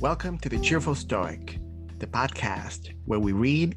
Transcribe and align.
Welcome 0.00 0.38
to 0.38 0.48
the 0.48 0.60
Cheerful 0.60 0.94
Stoic, 0.94 1.58
the 1.98 2.06
podcast 2.06 2.94
where 3.06 3.18
we 3.18 3.32
read, 3.32 3.76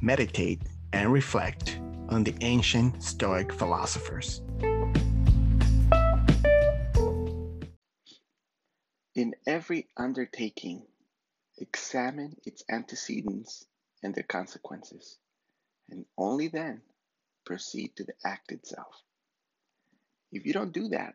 meditate, 0.00 0.60
and 0.92 1.12
reflect 1.12 1.78
on 2.08 2.24
the 2.24 2.34
ancient 2.40 3.00
Stoic 3.00 3.52
philosophers. 3.52 4.42
In 9.14 9.36
every 9.46 9.86
undertaking, 9.96 10.88
examine 11.56 12.34
its 12.44 12.64
antecedents 12.68 13.64
and 14.02 14.12
their 14.12 14.24
consequences, 14.24 15.18
and 15.88 16.04
only 16.18 16.48
then 16.48 16.82
proceed 17.46 17.94
to 17.94 18.02
the 18.02 18.14
act 18.24 18.50
itself. 18.50 19.04
If 20.32 20.46
you 20.46 20.52
don't 20.52 20.72
do 20.72 20.88
that, 20.88 21.14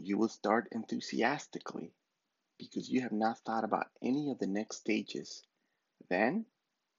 you 0.00 0.18
will 0.18 0.28
start 0.28 0.66
enthusiastically 0.72 1.92
because 2.58 2.88
you 2.88 3.00
have 3.02 3.12
not 3.12 3.38
thought 3.40 3.64
about 3.64 3.90
any 4.02 4.30
of 4.30 4.38
the 4.38 4.46
next 4.46 4.78
stages. 4.78 5.42
Then, 6.08 6.46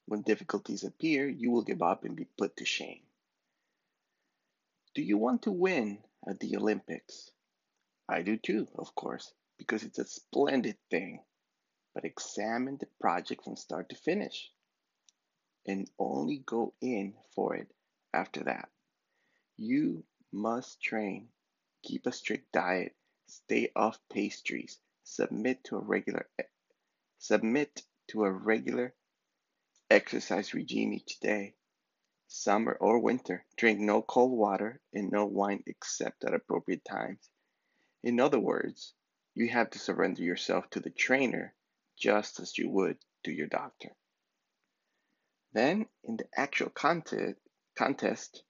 when 0.05 0.21
difficulties 0.21 0.83
appear, 0.83 1.27
you 1.27 1.51
will 1.51 1.63
give 1.63 1.81
up 1.81 2.03
and 2.03 2.15
be 2.15 2.25
put 2.37 2.57
to 2.57 2.65
shame. 2.65 3.01
Do 4.93 5.01
you 5.01 5.17
want 5.17 5.43
to 5.43 5.51
win 5.51 6.03
at 6.27 6.39
the 6.39 6.55
Olympics? 6.55 7.31
I 8.07 8.21
do 8.21 8.37
too, 8.37 8.67
of 8.77 8.95
course, 8.95 9.33
because 9.57 9.83
it's 9.83 9.99
a 9.99 10.05
splendid 10.05 10.77
thing. 10.89 11.23
But 11.93 12.05
examine 12.05 12.77
the 12.77 12.87
project 12.99 13.43
from 13.43 13.55
start 13.55 13.89
to 13.89 13.95
finish 13.95 14.51
and 15.65 15.89
only 15.97 16.37
go 16.39 16.73
in 16.81 17.15
for 17.33 17.55
it 17.55 17.67
after 18.13 18.43
that. 18.43 18.69
You 19.57 20.03
must 20.31 20.81
train, 20.81 21.29
keep 21.83 22.05
a 22.05 22.11
strict 22.11 22.51
diet, 22.51 22.95
stay 23.27 23.71
off 23.75 23.97
pastries, 24.11 24.79
submit 25.05 25.63
to 25.63 25.77
a 25.77 25.79
regular 25.79 26.27
submit 27.19 27.83
to 28.07 28.25
a 28.25 28.31
regular 28.31 28.93
exercise 29.89 30.53
regime 30.53 30.93
each 30.93 31.19
day. 31.19 31.55
Summer 32.27 32.75
or 32.81 32.99
winter, 32.99 33.45
drink 33.55 33.79
no 33.79 34.01
cold 34.01 34.31
water 34.31 34.81
and 34.91 35.11
no 35.11 35.25
wine 35.25 35.63
except 35.67 36.25
at 36.25 36.33
appropriate 36.33 36.83
times. 36.83 37.29
In 38.03 38.19
other 38.19 38.39
words, 38.39 38.93
you 39.35 39.47
have 39.49 39.69
to 39.71 39.79
surrender 39.79 40.23
yourself 40.23 40.69
to 40.71 40.79
the 40.79 40.89
trainer 40.89 41.53
just 41.97 42.39
as 42.39 42.57
you 42.57 42.69
would 42.69 42.97
to 43.23 43.31
your 43.31 43.47
doctor. 43.47 43.91
Then, 45.53 45.87
in 46.03 46.17
the 46.17 46.27
actual 46.35 46.71
contest, 46.71 47.39
contest 47.77 48.43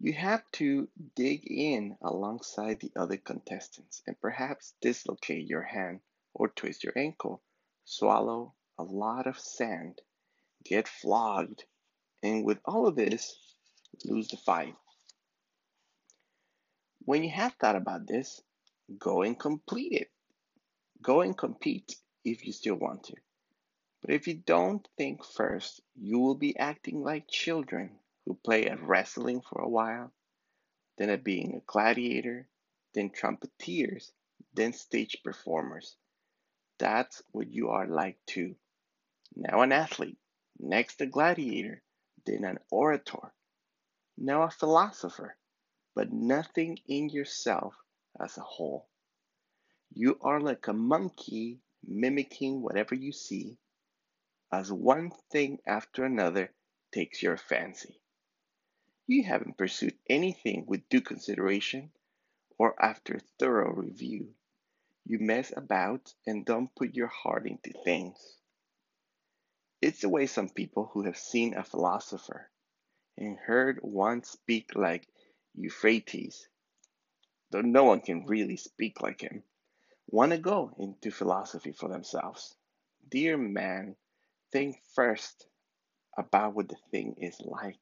you 0.00 0.12
have 0.12 0.42
to 0.52 0.88
dig 1.16 1.44
in 1.50 1.96
alongside 2.02 2.78
the 2.80 2.92
other 2.94 3.16
contestants 3.16 4.00
and 4.06 4.20
perhaps 4.20 4.74
dislocate 4.80 5.48
your 5.48 5.62
hand 5.62 6.00
or 6.34 6.48
twist 6.48 6.84
your 6.84 6.92
ankle, 6.96 7.42
swallow 7.84 8.54
a 8.78 8.84
lot 8.84 9.26
of 9.26 9.38
sand, 9.38 10.00
get 10.64 10.86
flogged, 10.86 11.64
and 12.22 12.44
with 12.44 12.58
all 12.64 12.86
of 12.86 12.94
this, 12.94 13.36
lose 14.04 14.28
the 14.28 14.36
fight. 14.36 14.76
When 17.04 17.24
you 17.24 17.30
have 17.30 17.54
thought 17.54 17.76
about 17.76 18.06
this, 18.06 18.40
go 18.98 19.22
and 19.22 19.38
complete 19.38 19.92
it. 19.92 20.10
Go 21.02 21.22
and 21.22 21.36
compete 21.36 21.96
if 22.24 22.46
you 22.46 22.52
still 22.52 22.76
want 22.76 23.04
to. 23.04 23.14
But 24.02 24.12
if 24.14 24.28
you 24.28 24.34
don't 24.34 24.86
think 24.96 25.24
first, 25.24 25.80
you 25.96 26.20
will 26.20 26.36
be 26.36 26.56
acting 26.56 27.02
like 27.02 27.28
children 27.28 27.98
who 28.28 28.38
play 28.44 28.66
at 28.66 28.82
wrestling 28.82 29.40
for 29.40 29.62
a 29.62 29.68
while, 29.68 30.12
then 30.98 31.08
at 31.08 31.24
being 31.24 31.54
a 31.54 31.62
gladiator, 31.66 32.46
then 32.92 33.08
trumpeteers, 33.08 34.12
then 34.52 34.70
stage 34.74 35.16
performers. 35.24 35.96
That's 36.78 37.22
what 37.32 37.50
you 37.50 37.70
are 37.70 37.86
like 37.86 38.18
too. 38.26 38.54
Now 39.34 39.62
an 39.62 39.72
athlete, 39.72 40.18
next 40.58 41.00
a 41.00 41.06
gladiator, 41.06 41.82
then 42.26 42.44
an 42.44 42.58
orator, 42.70 43.32
now 44.18 44.42
a 44.42 44.50
philosopher, 44.50 45.34
but 45.94 46.12
nothing 46.12 46.78
in 46.86 47.08
yourself 47.08 47.74
as 48.20 48.36
a 48.36 48.42
whole. 48.42 48.90
You 49.94 50.18
are 50.20 50.38
like 50.38 50.68
a 50.68 50.74
monkey 50.74 51.60
mimicking 51.82 52.60
whatever 52.60 52.94
you 52.94 53.12
see, 53.12 53.56
as 54.52 54.70
one 54.70 55.12
thing 55.32 55.60
after 55.66 56.04
another 56.04 56.52
takes 56.92 57.22
your 57.22 57.38
fancy 57.38 57.98
you 59.08 59.24
haven't 59.24 59.56
pursued 59.56 59.94
anything 60.10 60.66
with 60.66 60.86
due 60.90 61.00
consideration 61.00 61.90
or 62.58 62.74
after 62.80 63.18
thorough 63.38 63.72
review. 63.72 64.28
You 65.06 65.18
mess 65.18 65.50
about 65.56 66.12
and 66.26 66.44
don't 66.44 66.74
put 66.76 66.94
your 66.94 67.06
heart 67.06 67.46
into 67.46 67.72
things. 67.84 68.18
It's 69.80 70.02
the 70.02 70.10
way 70.10 70.26
some 70.26 70.50
people 70.50 70.90
who 70.92 71.04
have 71.04 71.16
seen 71.16 71.54
a 71.54 71.64
philosopher 71.64 72.50
and 73.16 73.38
heard 73.38 73.78
one 73.80 74.24
speak 74.24 74.74
like 74.74 75.08
Euphrates, 75.54 76.46
though 77.50 77.62
no 77.62 77.84
one 77.84 78.02
can 78.02 78.26
really 78.26 78.58
speak 78.58 79.00
like 79.00 79.22
him, 79.22 79.42
want 80.06 80.32
to 80.32 80.38
go 80.38 80.74
into 80.78 81.10
philosophy 81.10 81.72
for 81.72 81.88
themselves. 81.88 82.54
Dear 83.08 83.38
man, 83.38 83.96
think 84.52 84.76
first 84.94 85.46
about 86.18 86.54
what 86.54 86.68
the 86.68 86.76
thing 86.90 87.14
is 87.20 87.40
like 87.40 87.78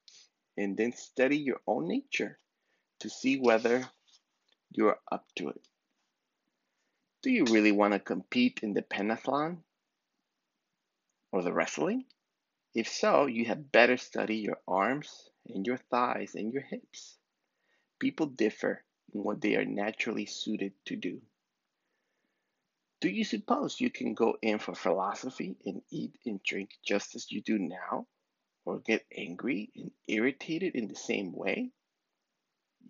and 0.56 0.76
then 0.76 0.92
study 0.92 1.38
your 1.38 1.60
own 1.66 1.88
nature 1.88 2.38
to 3.00 3.10
see 3.10 3.38
whether 3.38 3.88
you're 4.70 4.98
up 5.10 5.26
to 5.36 5.48
it. 5.50 5.68
Do 7.22 7.30
you 7.30 7.44
really 7.44 7.72
want 7.72 7.92
to 7.92 7.98
compete 7.98 8.60
in 8.62 8.74
the 8.74 8.82
pentathlon 8.82 9.58
or 11.32 11.42
the 11.42 11.52
wrestling? 11.52 12.04
If 12.74 12.88
so, 12.88 13.26
you 13.26 13.44
had 13.46 13.72
better 13.72 13.96
study 13.96 14.36
your 14.36 14.60
arms 14.68 15.30
and 15.48 15.66
your 15.66 15.78
thighs 15.78 16.34
and 16.34 16.52
your 16.52 16.62
hips. 16.62 17.16
People 17.98 18.26
differ 18.26 18.84
in 19.14 19.22
what 19.22 19.40
they 19.40 19.56
are 19.56 19.64
naturally 19.64 20.26
suited 20.26 20.72
to 20.86 20.96
do. 20.96 21.22
Do 23.00 23.08
you 23.08 23.24
suppose 23.24 23.80
you 23.80 23.90
can 23.90 24.14
go 24.14 24.36
in 24.42 24.58
for 24.58 24.74
philosophy 24.74 25.56
and 25.64 25.82
eat 25.90 26.18
and 26.24 26.42
drink 26.42 26.70
just 26.82 27.14
as 27.14 27.30
you 27.30 27.40
do 27.42 27.58
now? 27.58 28.06
Or 28.66 28.80
get 28.80 29.06
angry 29.16 29.70
and 29.76 29.90
irritated 30.08 30.74
in 30.74 30.88
the 30.88 30.96
same 30.96 31.32
way, 31.32 31.70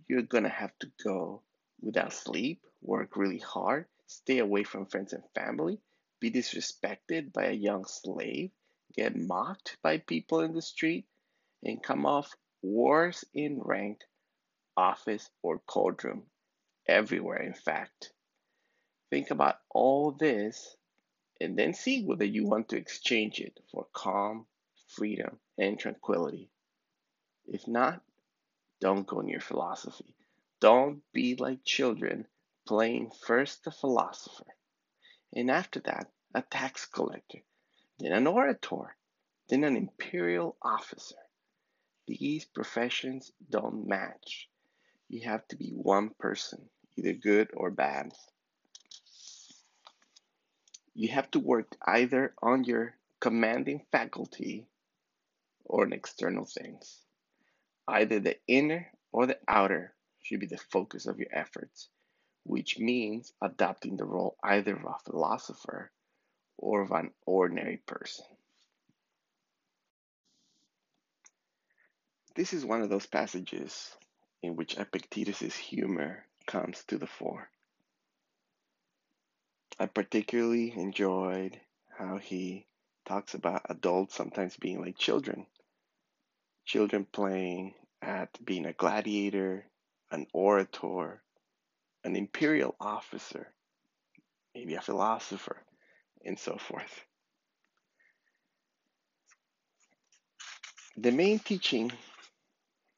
you're 0.09 0.23
gonna 0.23 0.49
have 0.49 0.77
to 0.79 0.91
go 1.05 1.43
without 1.81 2.13
sleep, 2.13 2.67
work 2.81 3.17
really 3.17 3.39
hard, 3.39 3.87
stay 4.07 4.39
away 4.39 4.65
from 4.65 4.87
friends 4.87 5.13
and 5.13 5.23
family, 5.35 5.79
be 6.19 6.31
disrespected 6.31 7.33
by 7.33 7.45
a 7.45 7.53
young 7.53 7.85
slave, 7.85 8.51
get 8.95 9.15
mocked 9.15 9.77
by 9.83 9.99
people 9.99 10.41
in 10.41 10.55
the 10.55 10.63
street, 10.63 11.07
and 11.63 11.83
come 11.83 12.07
off 12.07 12.35
worse 12.63 13.25
in 13.35 13.61
rank, 13.61 14.01
office, 14.77 15.29
or 15.43 15.59
courtroom, 15.59 16.23
everywhere, 16.87 17.43
in 17.43 17.55
fact. 17.55 18.13
Think 19.11 19.31
about 19.31 19.57
all 19.71 20.13
this 20.13 20.77
and 21.41 21.59
then 21.59 21.75
see 21.75 22.03
whether 22.03 22.25
you 22.25 22.47
want 22.47 22.71
to 22.71 22.77
exchange 22.77 23.41
it 23.41 23.61
for 23.71 23.87
calm, 23.93 24.47
freedom, 24.97 25.39
and 25.59 25.79
tranquility. 25.79 26.49
If 27.47 27.69
not, 27.69 28.01
don't 28.81 29.07
go 29.07 29.21
near 29.21 29.41
philosophy. 29.41 30.15
Don't 30.59 31.03
be 31.13 31.37
like 31.37 31.65
children 31.65 32.27
playing 32.67 33.11
first 33.11 33.65
the 33.65 33.71
philosopher, 33.71 34.57
and 35.35 35.51
after 35.51 35.81
that, 35.81 36.11
a 36.35 36.43
tax 36.43 36.87
collector, 36.87 37.41
then 37.99 38.13
an 38.13 38.27
orator, 38.27 38.97
then 39.49 39.65
an 39.65 39.77
imperial 39.77 40.57
officer. 40.63 41.17
These 42.07 42.45
professions 42.47 43.33
don't 43.51 43.87
match. 43.87 44.49
You 45.09 45.29
have 45.29 45.47
to 45.49 45.57
be 45.57 45.71
one 45.71 46.11
person, 46.19 46.69
either 46.97 47.13
good 47.13 47.51
or 47.55 47.71
bad. 47.71 48.13
You 50.95 51.09
have 51.09 51.31
to 51.33 51.39
work 51.39 51.77
either 51.85 52.35
on 52.43 52.65
your 52.65 52.95
commanding 53.21 53.83
faculty 53.93 54.67
or 55.67 55.85
an 55.85 55.93
external 55.93 56.45
things. 56.45 57.01
Either 57.89 58.21
the 58.21 58.37
inner 58.47 58.91
or 59.13 59.27
the 59.27 59.39
outer 59.49 59.95
should 60.23 60.41
be 60.41 60.47
the 60.47 60.59
focus 60.59 61.07
of 61.07 61.19
your 61.19 61.29
efforts, 61.33 61.89
which 62.45 62.79
means 62.79 63.33
adopting 63.43 63.97
the 63.97 64.05
role 64.05 64.37
either 64.43 64.75
of 64.77 64.85
a 64.85 65.11
philosopher 65.11 65.91
or 66.59 66.83
of 66.83 66.91
an 66.91 67.11
ordinary 67.27 67.77
person. 67.77 68.25
This 72.35 72.53
is 72.53 72.65
one 72.65 72.83
of 72.83 72.91
those 72.91 73.07
passages 73.07 73.97
in 74.43 74.57
which 74.57 74.77
Epictetus's 74.77 75.57
humor 75.57 76.27
comes 76.47 76.85
to 76.85 76.99
the 76.99 77.07
fore. 77.07 77.49
I 79.79 79.87
particularly 79.87 80.73
enjoyed 80.77 81.61
how 81.99 82.19
he 82.19 82.67
talks 83.07 83.35
about 83.35 83.67
adults 83.71 84.15
sometimes 84.15 84.57
being 84.57 84.81
like 84.81 84.99
children 84.99 85.47
children 86.67 87.07
playing 87.11 87.75
at 88.03 88.45
being 88.45 88.67
a 88.67 88.73
gladiator, 88.73 89.65
an 90.11 90.27
orator, 90.35 91.23
an 92.05 92.17
imperial 92.17 92.75
officer, 92.81 93.55
maybe 94.55 94.75
a 94.75 94.81
philosopher, 94.81 95.57
and 96.25 96.39
so 96.39 96.59
forth. 96.59 97.05
The 100.97 101.13
main 101.13 101.39
teaching 101.39 101.93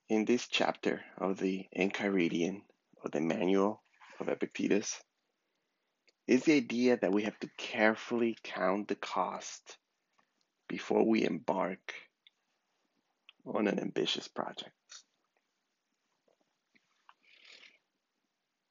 in 0.08 0.24
this 0.24 0.48
chapter 0.48 1.02
of 1.18 1.38
the 1.38 1.66
Enchiridion, 1.76 2.62
or 3.04 3.10
the 3.10 3.20
Manual 3.20 3.82
of 4.18 4.28
Epictetus, 4.28 4.98
is 6.26 6.44
the 6.44 6.54
idea 6.54 6.96
that 6.96 7.12
we 7.12 7.24
have 7.24 7.38
to 7.40 7.50
carefully 7.58 8.36
count 8.42 8.88
the 8.88 8.94
cost 8.94 9.76
before 10.68 11.04
we 11.04 11.24
embark 11.24 11.94
on 13.54 13.66
an 13.66 13.80
ambitious 13.80 14.28
project. 14.28 14.72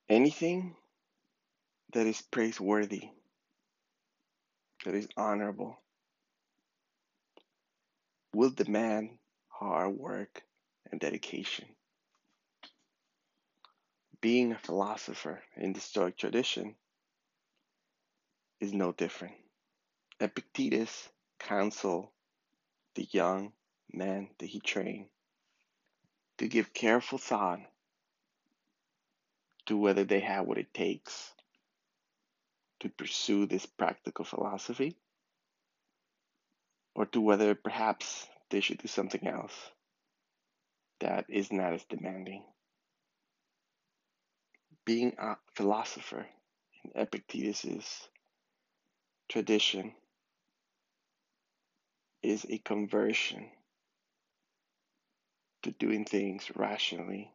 Anything 0.09 0.75
that 1.93 2.07
is 2.07 2.21
praiseworthy, 2.21 3.09
that 4.85 4.95
is 4.95 5.07
honorable, 5.17 5.81
will 8.33 8.51
demand 8.51 9.17
hard 9.49 9.97
work 9.97 10.43
and 10.91 10.99
dedication. 10.99 11.65
Being 14.21 14.51
a 14.51 14.59
philosopher 14.59 15.41
in 15.55 15.73
the 15.73 15.79
Stoic 15.79 16.17
tradition 16.17 16.75
is 18.59 18.73
no 18.73 18.91
different. 18.91 19.35
Epictetus 20.19 21.09
counseled 21.39 22.09
the 22.95 23.07
young 23.11 23.51
men 23.91 24.29
that 24.39 24.47
he 24.47 24.59
trained 24.59 25.07
to 26.37 26.47
give 26.47 26.73
careful 26.73 27.17
thought 27.17 27.59
to 29.65 29.77
whether 29.77 30.03
they 30.03 30.19
have 30.19 30.45
what 30.45 30.57
it 30.57 30.73
takes 30.73 31.33
to 32.79 32.89
pursue 32.89 33.45
this 33.45 33.65
practical 33.65 34.23
philosophy 34.23 34.95
or 36.95 37.05
to 37.05 37.21
whether 37.21 37.55
perhaps 37.55 38.27
they 38.49 38.59
should 38.59 38.77
do 38.77 38.87
something 38.87 39.27
else 39.27 39.53
that 40.99 41.25
is 41.29 41.51
not 41.51 41.73
as 41.73 41.83
demanding. 41.85 42.43
Being 44.85 45.13
a 45.19 45.35
philosopher 45.55 46.25
in 46.83 46.91
Epictetus's 46.95 48.07
tradition 49.29 49.93
is 52.23 52.45
a 52.49 52.57
conversion 52.59 53.49
to 55.67 55.73
doing 55.73 56.05
things 56.05 56.49
rationally, 56.55 57.29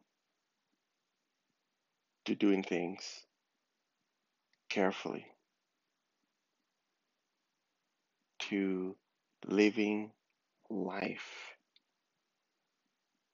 to 2.25 2.33
doing 2.33 2.63
things 2.63 3.03
carefully, 4.69 5.23
to 8.39 8.95
living 9.45 10.09
life 10.67 11.53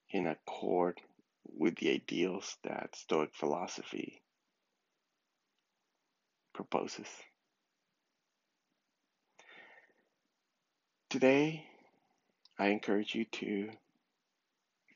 in 0.09 0.27
accord 0.27 0.99
with 1.45 1.77
the 1.77 1.91
ideals 1.91 2.57
that 2.65 2.93
Stoic 2.93 3.33
philosophy 3.33 4.21
proposes. 6.53 7.07
Today, 11.09 11.63
I 12.57 12.67
encourage 12.67 13.15
you 13.15 13.23
to 13.23 13.69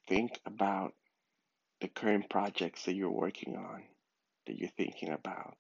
think 0.08 0.40
about 0.46 0.94
the 1.82 1.88
current 1.88 2.30
projects 2.30 2.86
that 2.86 2.94
you're 2.94 3.12
working 3.12 3.56
on, 3.56 3.84
that 4.48 4.58
you're 4.58 4.70
thinking 4.78 5.10
about, 5.10 5.56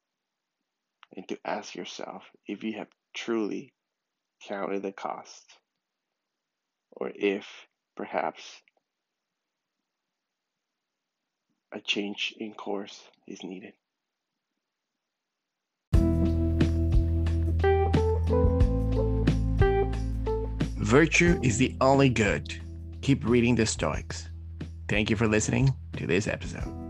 and 1.15 1.27
to 1.27 1.37
ask 1.45 1.75
yourself 1.75 2.23
if 2.47 2.63
you 2.63 2.73
have 2.77 2.87
truly 3.13 3.73
counted 4.47 4.81
the 4.81 4.91
cost, 4.91 5.43
or 6.91 7.11
if 7.15 7.45
perhaps 7.95 8.61
a 11.71 11.79
change 11.79 12.33
in 12.37 12.53
course 12.53 13.01
is 13.27 13.43
needed. 13.43 13.73
Virtue 20.77 21.39
is 21.41 21.57
the 21.57 21.75
only 21.81 22.09
good. 22.09 22.61
Keep 23.01 23.25
reading 23.25 23.55
the 23.55 23.65
Stoics. 23.65 24.29
Thank 24.87 25.09
you 25.09 25.15
for 25.15 25.27
listening 25.27 25.73
to 25.97 26.07
this 26.07 26.27
episode. 26.27 26.82